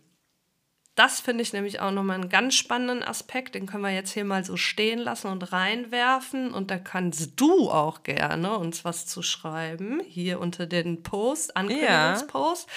[0.96, 3.54] Das finde ich nämlich auch nochmal einen ganz spannenden Aspekt.
[3.54, 6.54] Den können wir jetzt hier mal so stehen lassen und reinwerfen.
[6.54, 12.66] Und da kannst du auch gerne uns was zu schreiben, hier unter den Post, Ankündigungspost.
[12.66, 12.74] Ja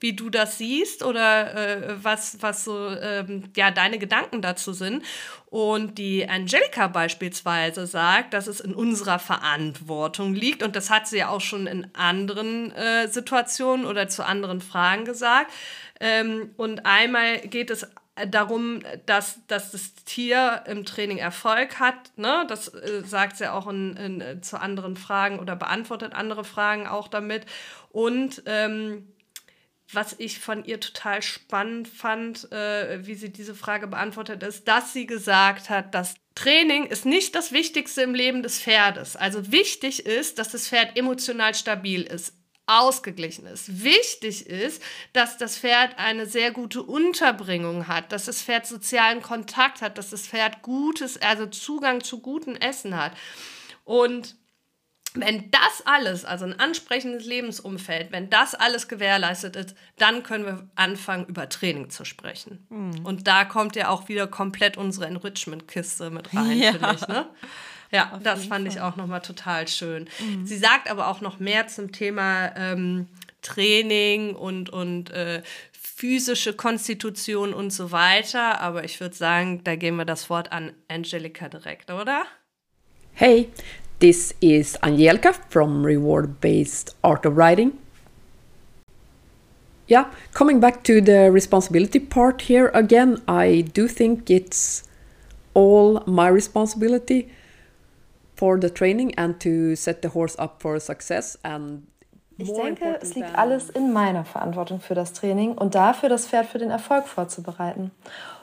[0.00, 5.04] wie du das siehst oder äh, was, was so ähm, ja, deine Gedanken dazu sind.
[5.46, 10.62] Und die Angelika beispielsweise sagt, dass es in unserer Verantwortung liegt.
[10.62, 15.04] Und das hat sie ja auch schon in anderen äh, Situationen oder zu anderen Fragen
[15.04, 15.50] gesagt
[16.00, 17.86] ähm, und einmal geht es
[18.26, 22.12] darum, dass, dass das Tier im Training Erfolg hat.
[22.16, 22.44] Ne?
[22.48, 26.86] Das äh, sagt sie auch in, in, äh, zu anderen Fragen oder beantwortet andere Fragen
[26.86, 27.46] auch damit.
[27.90, 29.06] Und ähm,
[29.92, 34.92] was ich von ihr total spannend fand, äh, wie sie diese Frage beantwortet, ist, dass
[34.92, 39.16] sie gesagt hat, dass Training ist nicht das Wichtigste im Leben des Pferdes.
[39.16, 42.37] Also wichtig ist, dass das Pferd emotional stabil ist
[42.68, 43.82] ausgeglichen ist.
[43.82, 49.80] Wichtig ist, dass das Pferd eine sehr gute Unterbringung hat, dass das Pferd sozialen Kontakt
[49.80, 53.12] hat, dass das Pferd gutes, also Zugang zu gutem Essen hat.
[53.84, 54.36] Und
[55.14, 60.68] wenn das alles, also ein ansprechendes Lebensumfeld, wenn das alles gewährleistet ist, dann können wir
[60.74, 62.66] anfangen, über Training zu sprechen.
[62.68, 63.04] Mhm.
[63.04, 66.72] Und da kommt ja auch wieder komplett unsere Enrichment-Kiste mit rein, ja.
[66.72, 67.08] finde ich.
[67.08, 67.26] Ne?
[67.90, 68.76] Ja, Auf das fand Fall.
[68.76, 70.08] ich auch nochmal total schön.
[70.20, 70.46] Mhm.
[70.46, 73.06] Sie sagt aber auch noch mehr zum Thema ähm,
[73.40, 78.60] Training und, und äh, physische Konstitution und so weiter.
[78.60, 82.24] Aber ich würde sagen, da gehen wir das Wort an Angelika direkt, oder?
[83.14, 83.48] Hey,
[84.00, 87.72] this is Angelika from Reward Based Art of Writing.
[89.90, 94.84] Yeah, coming back to the responsibility part here again, I do think it's
[95.54, 97.30] all my responsibility
[98.38, 101.86] for the training and to set the horse up for success and
[102.40, 106.46] ich denke, es liegt alles in meiner Verantwortung für das Training und dafür, das Pferd
[106.46, 107.90] für den Erfolg vorzubereiten.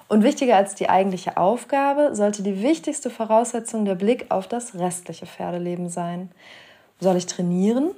[0.10, 5.26] Und wichtiger als die eigentliche Aufgabe sollte die wichtigste Voraussetzung der Blick auf das restliche
[5.26, 6.30] Pferdeleben sein.
[7.00, 7.92] Soll ich trainieren?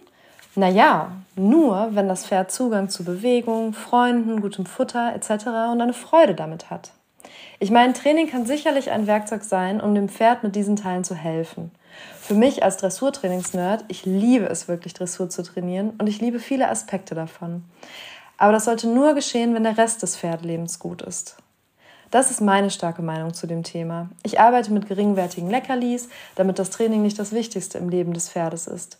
[0.56, 5.48] Naja, nur wenn das Pferd Zugang zu Bewegung, Freunden, gutem Futter etc.
[5.72, 6.92] und eine Freude damit hat.
[7.60, 11.16] Ich meine, Training kann sicherlich ein Werkzeug sein, um dem Pferd mit diesen Teilen zu
[11.16, 11.72] helfen.
[12.20, 16.70] Für mich als Dressurtrainingsnerd, ich liebe es wirklich, Dressur zu trainieren und ich liebe viele
[16.70, 17.63] Aspekte davon.
[18.38, 21.38] Aber das sollte nur geschehen, wenn der Rest des Pferdlebens gut ist.
[22.12, 24.10] Das ist meine starke Meinung zu dem Thema.
[24.24, 28.68] Ich arbeite mit geringwertigen Leckerlis, damit das Training nicht das Wichtigste im Leben des Pferdes
[28.68, 29.00] ist.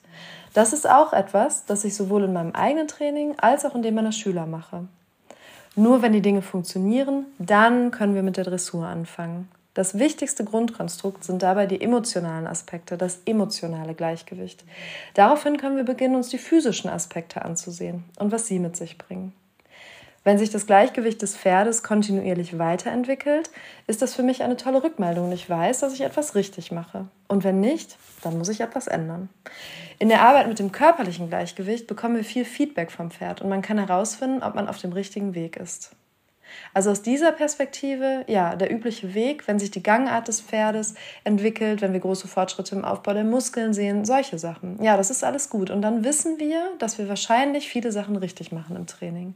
[0.54, 3.96] Das ist auch etwas, das ich sowohl in meinem eigenen Training als auch in dem
[3.96, 4.88] meiner Schüler mache.
[5.78, 9.48] Nur wenn die Dinge funktionieren, dann können wir mit der Dressur anfangen.
[9.76, 14.66] Das wichtigste Grundkonstrukt sind dabei die emotionalen Aspekte, das emotionale Gleichgewicht.
[15.14, 19.34] Daraufhin können wir beginnen, uns die physischen Aspekte anzusehen und was sie mit sich bringen.
[20.28, 23.50] Wenn sich das Gleichgewicht des Pferdes kontinuierlich weiterentwickelt,
[23.88, 27.08] ist das für mich eine tolle Rückmeldung ich weiß, dass ich etwas richtig mache.
[27.30, 29.30] Und wenn nicht, dann muss ich etwas ändern.
[30.00, 33.62] In der Arbeit mit dem körperlichen Gleichgewicht bekommen wir viel Feedback vom Pferd und man
[33.62, 35.96] kann herausfinden, ob man auf dem richtigen Weg ist.
[36.74, 41.82] Also aus dieser Perspektive, ja, der übliche Weg, wenn sich die Gangart des Pferdes entwickelt,
[41.82, 44.82] wenn wir große Fortschritte im Aufbau der Muskeln sehen, solche Sachen.
[44.84, 45.70] Ja, das ist alles gut.
[45.70, 49.36] Und dann wissen wir, dass wir wahrscheinlich viele Sachen richtig machen im Training.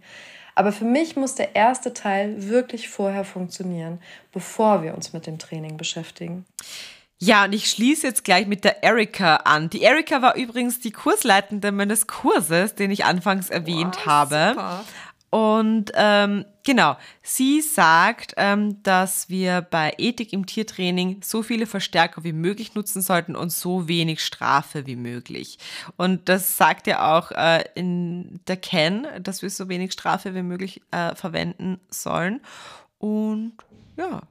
[0.55, 3.99] Aber für mich muss der erste Teil wirklich vorher funktionieren,
[4.31, 6.45] bevor wir uns mit dem Training beschäftigen.
[7.23, 9.69] Ja, und ich schließe jetzt gleich mit der Erika an.
[9.69, 14.53] Die Erika war übrigens die Kursleitende meines Kurses, den ich anfangs erwähnt wow, habe.
[14.55, 14.83] Super.
[15.31, 22.25] Und ähm, genau, sie sagt, ähm, dass wir bei Ethik im Tiertraining so viele Verstärker
[22.25, 25.57] wie möglich nutzen sollten und so wenig Strafe wie möglich.
[25.95, 30.43] Und das sagt ja auch äh, in der Ken, dass wir so wenig Strafe wie
[30.43, 32.41] möglich äh, verwenden sollen.
[32.97, 33.53] Und
[33.95, 34.23] ja,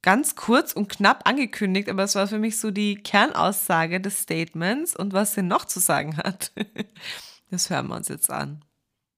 [0.00, 4.96] ganz kurz und knapp angekündigt, aber es war für mich so die Kernaussage des Statements
[4.96, 6.52] und was sie noch zu sagen hat.
[7.52, 8.62] Das hören wir uns jetzt an.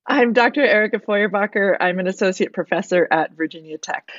[0.07, 0.63] I'm Dr.
[0.63, 1.77] Erica Feuerbacher.
[1.81, 4.11] I'm an associate professor at Virginia Tech.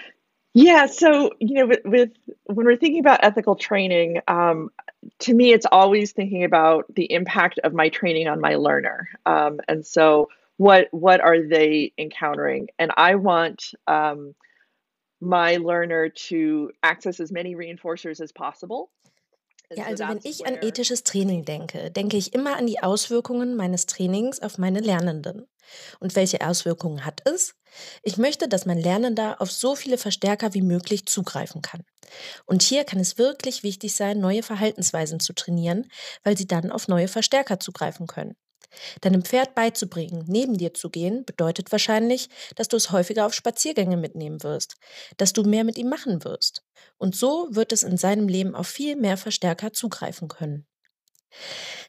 [0.53, 2.11] Yeah, so you know, with, with
[2.45, 4.69] when we're thinking about ethical training, um,
[5.19, 9.59] to me, it's always thinking about the impact of my training on my learner, um,
[9.67, 12.67] and so what what are they encountering?
[12.77, 14.35] And I want um,
[15.19, 18.91] my learner to access as many reinforcers as possible.
[19.77, 23.85] Ja, also wenn ich an ethisches Training denke, denke ich immer an die Auswirkungen meines
[23.85, 25.47] Trainings auf meine Lernenden.
[25.99, 27.55] Und welche Auswirkungen hat es?
[28.03, 31.83] Ich möchte, dass mein Lernender auf so viele Verstärker wie möglich zugreifen kann.
[32.45, 35.87] Und hier kann es wirklich wichtig sein, neue Verhaltensweisen zu trainieren,
[36.23, 38.35] weil sie dann auf neue Verstärker zugreifen können.
[39.01, 43.97] Deinem Pferd beizubringen, neben dir zu gehen, bedeutet wahrscheinlich, dass du es häufiger auf Spaziergänge
[43.97, 44.75] mitnehmen wirst,
[45.17, 46.63] dass du mehr mit ihm machen wirst.
[46.97, 50.65] Und so wird es in seinem Leben auf viel mehr Verstärker zugreifen können.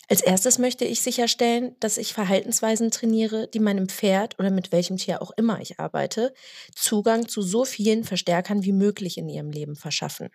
[0.09, 4.97] Als erstes möchte ich sicherstellen, dass ich Verhaltensweisen trainiere, die meinem Pferd oder mit welchem
[4.97, 6.35] Tier auch immer ich arbeite,
[6.75, 10.31] Zugang zu so vielen Verstärkern wie möglich in ihrem Leben verschaffen.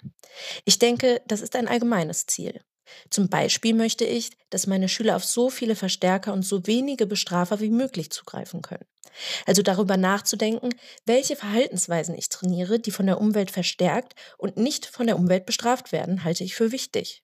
[0.65, 2.61] Ich denke, das ist ein allgemeines Ziel.
[3.09, 7.59] Zum Beispiel möchte ich, dass meine Schüler auf so viele Verstärker und so wenige Bestrafer
[7.59, 8.85] wie möglich zugreifen können.
[9.45, 10.69] Also darüber nachzudenken,
[11.05, 15.91] welche Verhaltensweisen ich trainiere, die von der Umwelt verstärkt und nicht von der Umwelt bestraft
[15.91, 17.23] werden, halte ich für wichtig.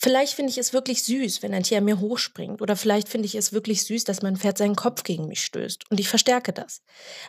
[0.00, 2.62] Vielleicht finde ich es wirklich süß, wenn ein Tier mir hochspringt.
[2.62, 5.90] Oder vielleicht finde ich es wirklich süß, dass mein Pferd seinen Kopf gegen mich stößt.
[5.90, 6.82] Und ich verstärke das.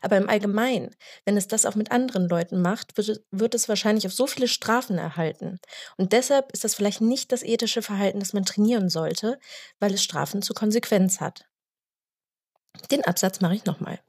[0.03, 3.69] Aber im Allgemeinen, wenn es das auch mit anderen Leuten macht, wird es, wird es
[3.69, 5.59] wahrscheinlich auf so viele Strafen erhalten.
[5.97, 9.39] Und deshalb ist das vielleicht nicht das ethische Verhalten, das man trainieren sollte,
[9.79, 11.45] weil es Strafen zur Konsequenz hat.
[12.91, 13.99] Den Absatz mache ich nochmal.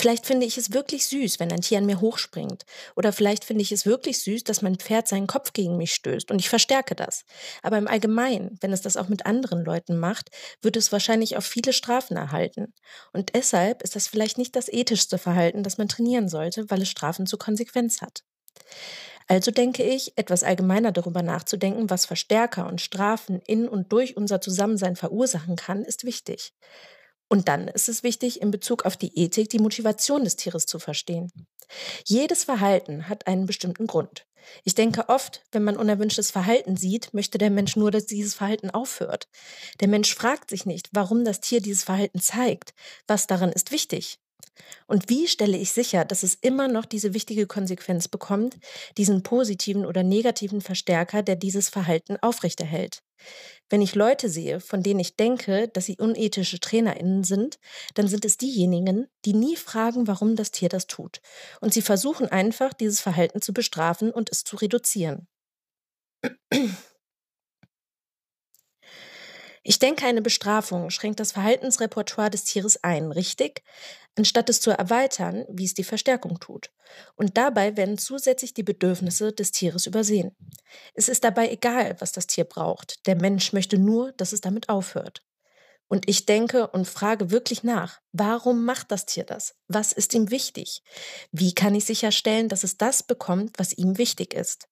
[0.00, 2.64] Vielleicht finde ich es wirklich süß, wenn ein Tier an mir hochspringt.
[2.96, 6.30] Oder vielleicht finde ich es wirklich süß, dass mein Pferd seinen Kopf gegen mich stößt
[6.30, 7.26] und ich verstärke das.
[7.62, 10.30] Aber im Allgemeinen, wenn es das auch mit anderen Leuten macht,
[10.62, 12.72] wird es wahrscheinlich auf viele Strafen erhalten.
[13.12, 16.88] Und deshalb ist das vielleicht nicht das ethischste Verhalten, das man trainieren sollte, weil es
[16.88, 18.24] Strafen zur Konsequenz hat.
[19.26, 24.40] Also denke ich, etwas allgemeiner darüber nachzudenken, was Verstärker und Strafen in und durch unser
[24.40, 26.54] Zusammensein verursachen kann, ist wichtig.
[27.32, 30.80] Und dann ist es wichtig, in Bezug auf die Ethik die Motivation des Tieres zu
[30.80, 31.30] verstehen.
[32.04, 34.26] Jedes Verhalten hat einen bestimmten Grund.
[34.64, 38.70] Ich denke oft, wenn man unerwünschtes Verhalten sieht, möchte der Mensch nur, dass dieses Verhalten
[38.70, 39.28] aufhört.
[39.78, 42.74] Der Mensch fragt sich nicht, warum das Tier dieses Verhalten zeigt.
[43.06, 44.18] Was daran ist wichtig?
[44.86, 48.58] Und wie stelle ich sicher, dass es immer noch diese wichtige Konsequenz bekommt,
[48.98, 53.02] diesen positiven oder negativen Verstärker, der dieses Verhalten aufrechterhält?
[53.68, 57.58] Wenn ich Leute sehe, von denen ich denke, dass sie unethische Trainerinnen sind,
[57.94, 61.20] dann sind es diejenigen, die nie fragen, warum das Tier das tut.
[61.60, 65.28] Und sie versuchen einfach, dieses Verhalten zu bestrafen und es zu reduzieren.
[69.62, 73.62] Ich denke, eine Bestrafung schränkt das Verhaltensrepertoire des Tieres ein, richtig?
[74.16, 76.70] Anstatt es zu erweitern, wie es die Verstärkung tut.
[77.14, 80.34] Und dabei werden zusätzlich die Bedürfnisse des Tieres übersehen.
[80.94, 83.06] Es ist dabei egal, was das Tier braucht.
[83.06, 85.22] Der Mensch möchte nur, dass es damit aufhört.
[85.88, 89.56] Und ich denke und frage wirklich nach, warum macht das Tier das?
[89.68, 90.82] Was ist ihm wichtig?
[91.32, 94.68] Wie kann ich sicherstellen, dass es das bekommt, was ihm wichtig ist?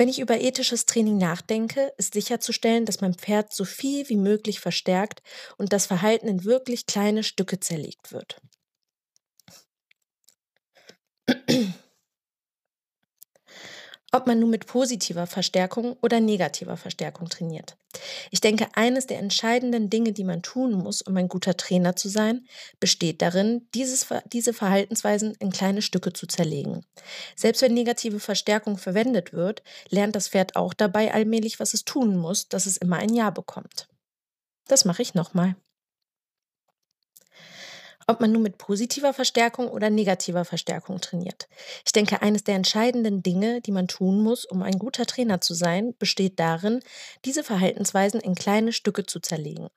[0.00, 4.58] Wenn ich über ethisches Training nachdenke, ist sicherzustellen, dass mein Pferd so viel wie möglich
[4.58, 5.20] verstärkt
[5.58, 8.40] und das Verhalten in wirklich kleine Stücke zerlegt wird.
[14.12, 17.76] Ob man nun mit positiver Verstärkung oder negativer Verstärkung trainiert.
[18.30, 22.08] Ich denke, eines der entscheidenden Dinge, die man tun muss, um ein guter Trainer zu
[22.08, 22.46] sein,
[22.78, 26.84] besteht darin, dieses, diese Verhaltensweisen in kleine Stücke zu zerlegen.
[27.36, 32.16] Selbst wenn negative Verstärkung verwendet wird, lernt das Pferd auch dabei allmählich, was es tun
[32.16, 33.88] muss, dass es immer ein Ja bekommt.
[34.68, 35.56] Das mache ich nochmal
[38.10, 41.48] ob man nun mit positiver Verstärkung oder negativer Verstärkung trainiert.
[41.86, 45.54] Ich denke, eines der entscheidenden Dinge, die man tun muss, um ein guter Trainer zu
[45.54, 46.80] sein, besteht darin,
[47.24, 49.68] diese Verhaltensweisen in kleine Stücke zu zerlegen.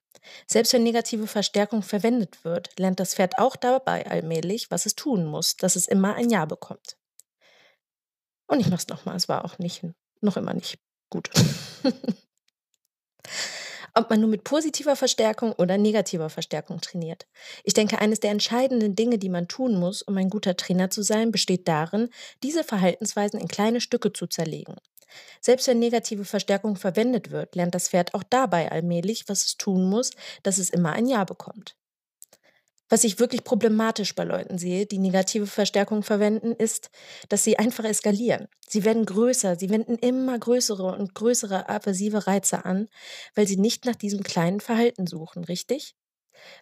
[0.47, 5.25] Selbst wenn negative Verstärkung verwendet wird, lernt das Pferd auch dabei allmählich, was es tun
[5.25, 6.97] muss, dass es immer ein Ja bekommt.
[8.47, 9.85] Und ich mach's nochmal, es war auch nicht,
[10.21, 11.29] noch immer nicht gut.
[13.93, 17.27] ob man nur mit positiver Verstärkung oder negativer Verstärkung trainiert.
[17.63, 21.03] Ich denke, eines der entscheidenden Dinge, die man tun muss, um ein guter Trainer zu
[21.03, 22.09] sein, besteht darin,
[22.41, 24.75] diese Verhaltensweisen in kleine Stücke zu zerlegen.
[25.41, 29.87] Selbst wenn negative Verstärkung verwendet wird, lernt das Pferd auch dabei allmählich, was es tun
[29.87, 31.75] muss, dass es immer ein Ja bekommt.
[32.89, 36.89] Was ich wirklich problematisch bei Leuten sehe, die negative Verstärkung verwenden, ist,
[37.29, 38.47] dass sie einfach eskalieren.
[38.67, 42.87] Sie werden größer, sie wenden immer größere und größere aversive Reize an,
[43.35, 45.95] weil sie nicht nach diesem kleinen Verhalten suchen, richtig?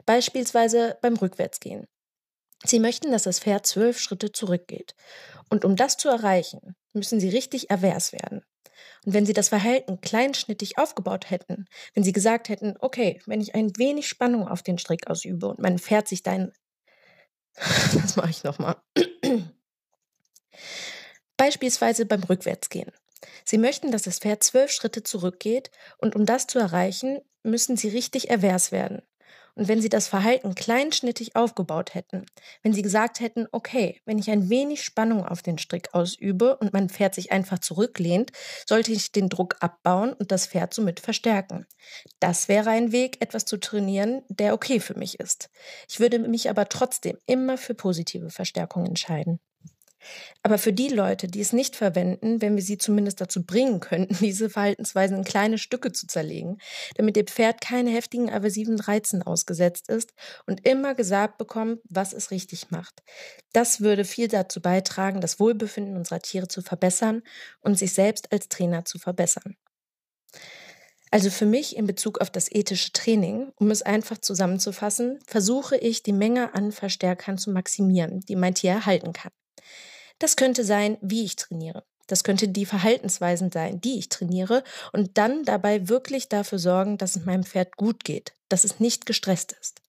[0.05, 1.87] Beispielsweise beim Rückwärtsgehen.
[2.63, 4.95] Sie möchten, dass das Pferd zwölf Schritte zurückgeht.
[5.49, 8.43] Und um das zu erreichen, müssen sie richtig erwehrs werden.
[9.05, 13.55] Und wenn sie das Verhalten kleinschnittig aufgebaut hätten, wenn sie gesagt hätten, okay, wenn ich
[13.55, 16.51] ein wenig Spannung auf den Strick ausübe und mein Pferd sich dann,
[17.93, 18.77] das mache ich nochmal,
[21.37, 22.91] beispielsweise beim Rückwärtsgehen.
[23.45, 27.89] Sie möchten, dass das Pferd zwölf Schritte zurückgeht und um das zu erreichen, müssen sie
[27.89, 29.01] richtig erwehrs werden.
[29.55, 32.25] Und wenn sie das Verhalten kleinschnittig aufgebaut hätten,
[32.61, 36.73] wenn sie gesagt hätten, okay, wenn ich ein wenig Spannung auf den Strick ausübe und
[36.73, 38.31] mein Pferd sich einfach zurücklehnt,
[38.65, 41.65] sollte ich den Druck abbauen und das Pferd somit verstärken.
[42.19, 45.49] Das wäre ein Weg, etwas zu trainieren, der okay für mich ist.
[45.89, 49.39] Ich würde mich aber trotzdem immer für positive Verstärkung entscheiden.
[50.43, 54.15] Aber für die Leute, die es nicht verwenden, wenn wir sie zumindest dazu bringen könnten,
[54.19, 56.57] diese Verhaltensweisen in kleine Stücke zu zerlegen,
[56.95, 60.13] damit ihr Pferd keine heftigen aversiven Reizen ausgesetzt ist
[60.45, 63.03] und immer gesagt bekommt, was es richtig macht.
[63.53, 67.23] Das würde viel dazu beitragen, das Wohlbefinden unserer Tiere zu verbessern
[67.61, 69.55] und sich selbst als Trainer zu verbessern.
[71.13, 76.03] Also für mich in Bezug auf das ethische Training, um es einfach zusammenzufassen, versuche ich
[76.03, 79.31] die Menge an Verstärkern zu maximieren, die mein Tier erhalten kann.
[80.21, 81.83] Das könnte sein, wie ich trainiere.
[82.05, 84.63] Das könnte die Verhaltensweisen sein, die ich trainiere
[84.93, 89.07] und dann dabei wirklich dafür sorgen, dass es meinem Pferd gut geht, dass es nicht
[89.07, 89.81] gestresst ist.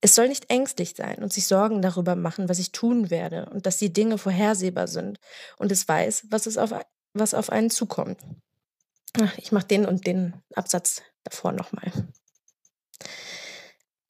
[0.00, 3.64] Es soll nicht ängstlich sein und sich Sorgen darüber machen, was ich tun werde und
[3.64, 5.20] dass die Dinge vorhersehbar sind
[5.56, 6.74] und es weiß, was, es auf,
[7.12, 8.18] was auf einen zukommt.
[9.36, 11.92] Ich mache den und den Absatz davor nochmal.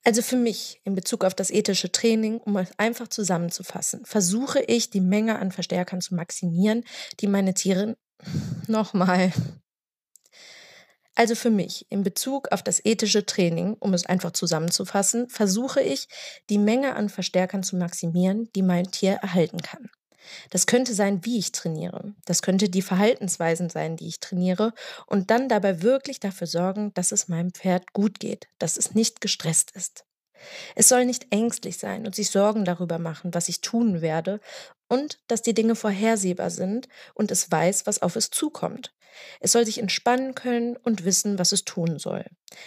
[0.09, 4.89] Also für mich in Bezug auf das ethische Training, um es einfach zusammenzufassen, versuche ich
[4.89, 6.85] die Menge an Verstärkern zu maximieren,
[7.21, 7.95] die meine Tiere
[8.67, 9.35] nochmal.
[11.15, 16.09] Also für mich in Bezug auf das ethische Training, um es einfach zusammenzufassen, versuche ich
[16.49, 19.91] die Menge an Verstärkern zu maximieren, die mein Tier erhalten kann.
[20.51, 22.15] Das könnte sein, wie ich trainiere.
[22.25, 24.73] Das könnte die Verhaltensweisen sein, die ich trainiere
[25.07, 29.21] und dann dabei wirklich dafür sorgen, dass es meinem Pferd gut geht, dass es nicht
[29.21, 30.05] gestresst ist.
[30.75, 34.41] Es soll nicht ängstlich sein und sich Sorgen darüber machen, was ich tun werde
[34.89, 38.95] und dass die Dinge vorhersehbar sind und es weiß, was auf es zukommt.
[39.41, 42.25] Es soll sich entspannen können und wissen, was es tun soll.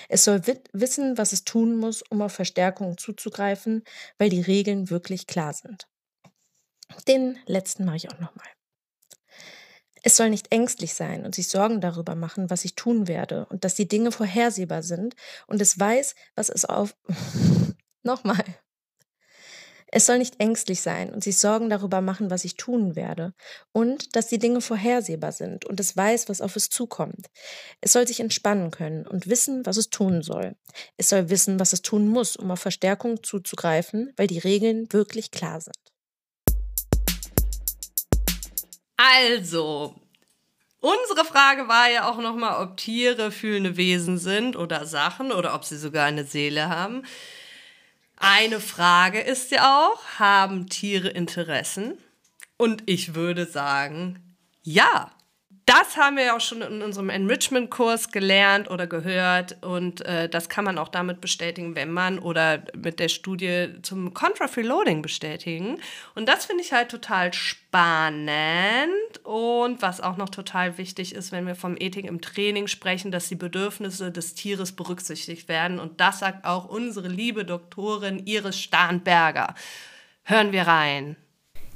[0.10, 0.41] Es soll
[0.74, 3.84] wissen, was es tun muss, um auf Verstärkungen zuzugreifen,
[4.18, 5.88] weil die Regeln wirklich klar sind.
[7.08, 8.48] Den letzten mache ich auch nochmal.
[10.04, 13.64] Es soll nicht ängstlich sein und sich Sorgen darüber machen, was ich tun werde und
[13.64, 15.16] dass die Dinge vorhersehbar sind
[15.46, 16.96] und es weiß, was es auf.
[18.04, 18.44] nochmal.
[19.94, 23.34] Es soll nicht ängstlich sein und sich Sorgen darüber machen, was ich tun werde
[23.74, 27.28] und dass die Dinge vorhersehbar sind und es weiß, was auf es zukommt.
[27.82, 30.56] Es soll sich entspannen können und wissen, was es tun soll.
[30.96, 35.30] Es soll wissen, was es tun muss, um auf Verstärkung zuzugreifen, weil die Regeln wirklich
[35.30, 35.76] klar sind.
[39.04, 39.95] Also,
[40.80, 45.66] unsere Frage war ja auch nochmal, ob Tiere fühlende Wesen sind oder Sachen oder ob
[45.66, 47.04] sie sogar eine Seele haben.
[48.18, 51.97] Eine Frage ist ja auch, haben Tiere Interessen?
[52.58, 55.12] Und ich würde sagen, ja
[55.66, 60.49] das haben wir ja auch schon in unserem Enrichment-Kurs gelernt oder gehört und äh, das
[60.49, 65.80] kann man auch damit bestätigen, wenn man oder mit der Studie zum Contra-Freeloading bestätigen.
[66.16, 68.89] Und das finde ich halt total spannend
[69.24, 73.30] und was auch noch total wichtig ist, wenn wir vom Ethik im Training sprechen, dass
[73.30, 79.53] die Bedürfnisse des Tieres berücksichtigt werden und das sagt auch unsere liebe Doktorin Iris Starnberger.
[80.24, 81.18] Hören wir rein.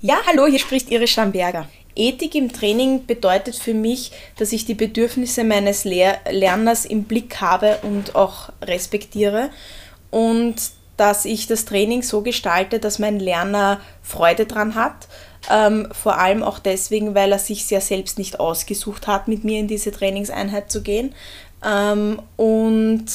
[0.02, 1.68] Ja, hallo, hier spricht Iris Starnberger.
[1.96, 7.42] Ethik im Training bedeutet für mich, dass ich die Bedürfnisse meines Lehr Lerners im Blick
[7.42, 9.50] habe und auch respektiere
[10.12, 10.56] und
[10.98, 15.08] dass ich das Training so gestalte, dass mein Lerner Freude dran hat.
[15.50, 19.60] Ähm, vor allem auch deswegen, weil er sich ja selbst nicht ausgesucht hat, mit mir
[19.60, 21.14] in diese Trainingseinheit zu gehen.
[21.64, 23.06] Ähm, und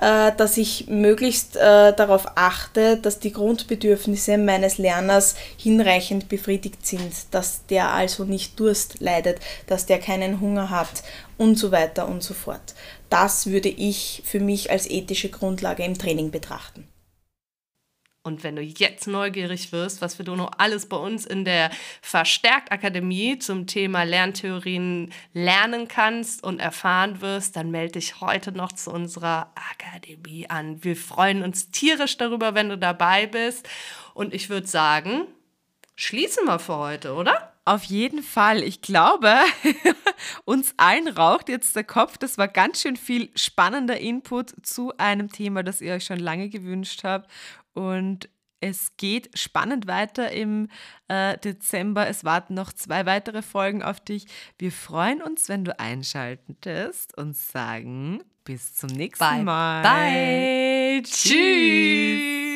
[0.00, 7.66] dass ich möglichst äh, darauf achte, dass die Grundbedürfnisse meines Lerners hinreichend befriedigt sind, dass
[7.66, 11.02] der also nicht Durst leidet, dass der keinen Hunger hat
[11.36, 12.74] und so weiter und so fort.
[13.10, 16.89] Das würde ich für mich als ethische Grundlage im Training betrachten.
[18.22, 21.70] Und wenn du jetzt neugierig wirst, was wir noch alles bei uns in der
[22.02, 28.90] Verstärkt-Akademie zum Thema Lerntheorien lernen kannst und erfahren wirst, dann melde dich heute noch zu
[28.90, 30.84] unserer Akademie an.
[30.84, 33.66] Wir freuen uns tierisch darüber, wenn du dabei bist.
[34.12, 35.22] Und ich würde sagen,
[35.96, 37.50] schließen wir für heute, oder?
[37.66, 38.62] Auf jeden Fall.
[38.62, 39.32] Ich glaube,
[40.44, 42.18] uns allen raucht jetzt der Kopf.
[42.18, 46.48] Das war ganz schön viel spannender Input zu einem Thema, das ihr euch schon lange
[46.48, 47.30] gewünscht habt.
[47.74, 48.28] Und
[48.60, 50.68] es geht spannend weiter im
[51.08, 52.08] äh, Dezember.
[52.08, 54.26] Es warten noch zwei weitere Folgen auf dich.
[54.58, 59.42] Wir freuen uns, wenn du einschaltest und sagen bis zum nächsten Bye.
[59.44, 59.82] Mal.
[59.82, 61.02] Bye.
[61.02, 62.49] Tschüss.